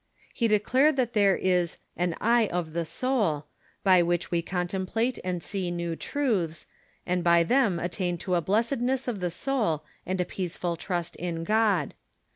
[0.33, 3.45] He declared that there is an "eye of the soul,"
[3.83, 6.65] by which we contemplate and see new truths,
[7.05, 11.43] and by them attain to a blessedness of the soul and a peaceful trust in
[11.43, 11.93] God.